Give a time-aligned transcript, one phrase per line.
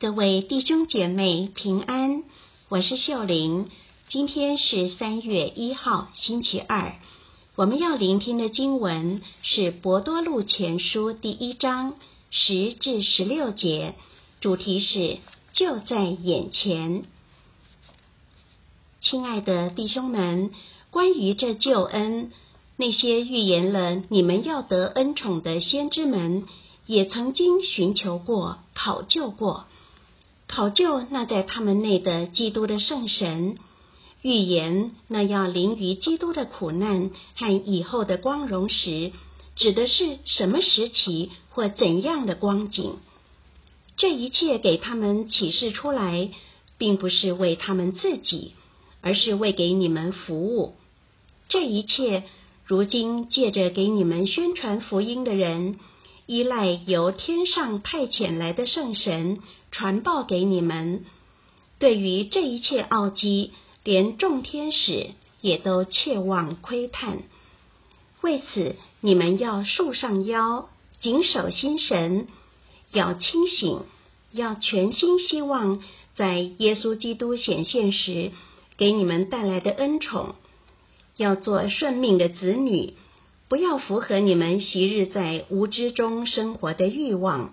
[0.00, 2.22] 各位弟兄姐妹平安，
[2.70, 3.68] 我是秀玲。
[4.08, 6.94] 今天是三月一号，星期二。
[7.54, 11.96] 我们要聆听的经文是《博多禄前书》第一章
[12.30, 13.94] 十至十六节，
[14.40, 15.18] 主题是
[15.52, 17.02] 就在眼前。
[19.02, 20.50] 亲爱的弟兄们，
[20.90, 22.32] 关于这救恩，
[22.78, 26.46] 那些预言了你们要得恩宠的先知们，
[26.86, 29.66] 也曾经寻求过、考究过。
[30.50, 33.56] 考究那在他们内的基督的圣神，
[34.20, 39.12] 预言那要临于基督的苦难和以后的光荣时，
[39.54, 42.96] 指的是什么时期或怎样的光景？
[43.96, 46.30] 这一切给他们启示出来，
[46.78, 48.54] 并不是为他们自己，
[49.02, 50.74] 而是为给你们服务。
[51.48, 52.24] 这一切
[52.64, 55.78] 如今借着给你们宣传福音的人。
[56.30, 59.40] 依赖由天上派遣来的圣神
[59.72, 61.04] 传报给你们。
[61.80, 63.50] 对于这一切奥迹，
[63.82, 65.08] 连众天使
[65.40, 67.18] 也都切望窥探。
[68.20, 70.68] 为此，你们要束上腰，
[71.00, 72.28] 谨守心神，
[72.92, 73.80] 要清醒，
[74.30, 75.82] 要全心希望
[76.14, 78.30] 在耶稣基督显现时
[78.76, 80.36] 给你们带来的恩宠，
[81.16, 82.94] 要做顺命的子女。
[83.50, 87.52] 不要符合你们昔日在无知中生活的欲望，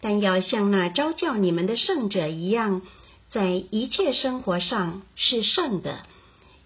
[0.00, 2.80] 但要像那招教你们的圣者一样，
[3.28, 5.98] 在一切生活上是圣的。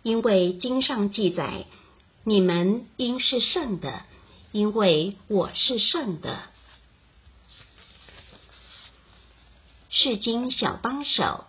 [0.04, 1.66] 因为经上记载，
[2.22, 4.04] 你们应是圣的，
[4.52, 6.38] 因为我是圣的。
[9.90, 11.46] 是经小帮手，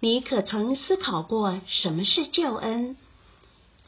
[0.00, 2.98] 你可曾思考过什么是救恩？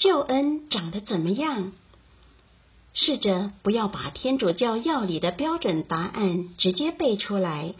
[0.02, 1.70] 救恩长得怎么样？
[2.92, 7.74] 试着不要把天主教要理的标准答案直接背出来，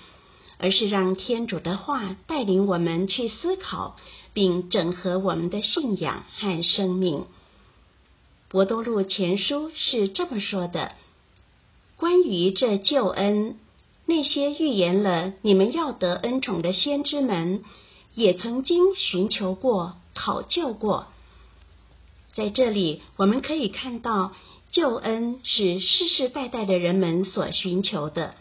[0.56, 3.96] 而是让天主的话带领我们去思考，
[4.32, 7.24] 并整合我们的信仰和生命。
[8.48, 10.92] 博多禄前书是这么说的：
[11.96, 13.56] 关于这救恩，
[14.06, 17.64] 那些预言了你们要得恩宠的先知们，
[18.14, 21.08] 也曾经寻求过、考究过。
[22.34, 24.32] 在这里，我们可以看到，
[24.70, 28.34] 救恩是世世代代的人们所寻求的。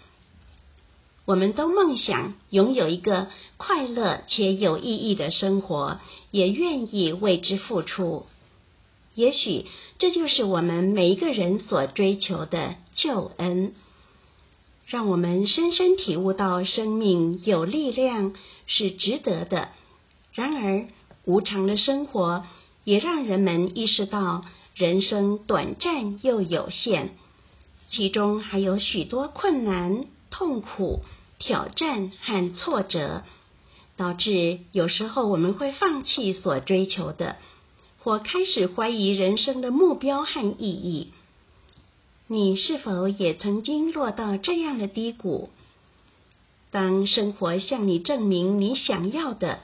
[1.26, 6.00] 我们都梦想拥有一个快乐且有意义的生活，
[6.32, 8.26] 也愿意为之付出。
[9.14, 9.66] 也许
[10.00, 13.74] 这就是我们每一个人所追求的救恩，
[14.86, 18.34] 让我们深深体悟到生命有力量
[18.68, 19.70] 是值得的。
[20.34, 20.88] 然而，
[21.26, 22.46] 无常的生活。
[22.84, 27.10] 也让人们意识到人生短暂又有限，
[27.90, 31.02] 其中还有许多困难、痛苦、
[31.40, 33.24] 挑战和挫折，
[33.98, 37.36] 导致有时候我们会放弃所追求的，
[38.00, 41.12] 或开始怀疑人生的目标和意义。
[42.28, 45.50] 你是否也曾经落到这样的低谷？
[46.72, 49.60] 当生活向你证明你想要的。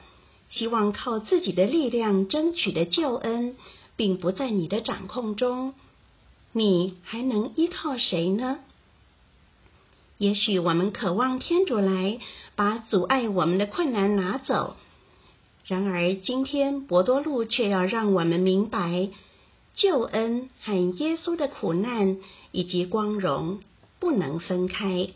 [0.49, 3.55] 希望靠自己的力量争取的救恩，
[3.95, 5.73] 并不在你的掌控中，
[6.51, 8.59] 你还能依靠谁呢？
[10.17, 12.19] 也许我们渴望天主来
[12.55, 14.75] 把阻碍我们的困难拿走，
[15.65, 19.09] 然而今天博多禄却要让我们明白，
[19.75, 22.17] 救恩和耶稣的苦难
[22.51, 23.59] 以及光荣
[23.99, 25.09] 不能分开，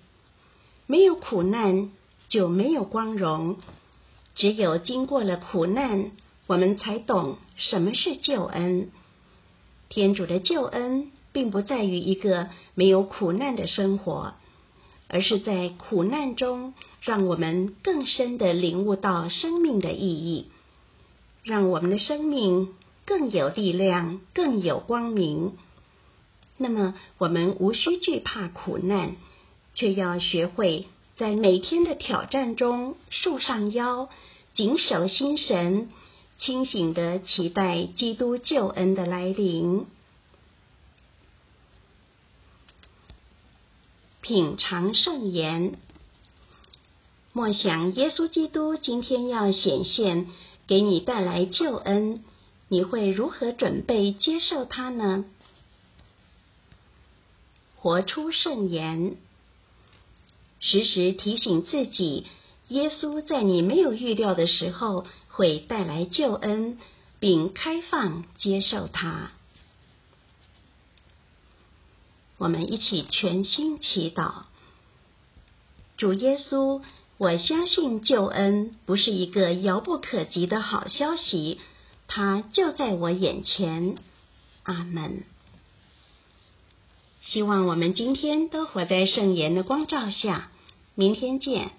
[0.85, 1.89] 没有苦难
[2.29, 3.57] 就没有光荣。
[4.35, 6.11] 只有经过了苦难，
[6.47, 8.89] 我们才懂什么是救恩。
[9.89, 14.33] 天主的救恩，并不在于一个没有苦难的生活，
[15.09, 20.47] 而是在苦难中，让我们更深的领悟到生命的意义，
[21.43, 22.69] 让我们的生命
[23.05, 25.53] 更有力量、更有光明。
[26.57, 29.15] 那么，我们无需惧怕苦难，
[29.73, 30.87] 却要学会。
[31.21, 34.09] 在每天的挑战中，束上腰，
[34.55, 35.87] 谨守心神，
[36.39, 39.85] 清醒的期待基督救恩的来临，
[44.21, 45.75] 品尝圣言。
[47.33, 50.25] 莫想耶稣基督今天要显现，
[50.65, 52.23] 给你带来救恩，
[52.67, 55.25] 你会如何准备接受他呢？
[57.75, 59.17] 活出圣言。
[60.61, 62.25] 时时提醒自己，
[62.69, 66.77] 耶稣在你没有预料的时候会带来救恩，
[67.19, 69.31] 并开放接受他。
[72.37, 74.43] 我们一起全心祈祷：
[75.97, 76.81] 主耶稣，
[77.17, 81.59] 我相信救恩不是一个遥不可及的好消息，
[82.07, 83.95] 它就在我眼前。
[84.63, 85.23] 阿门。
[87.23, 90.50] 希望我们今天都活在圣言的光照下。
[91.01, 91.71] 明天见。